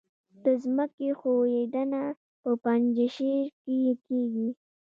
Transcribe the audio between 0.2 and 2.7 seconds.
د ځمکې ښویدنه په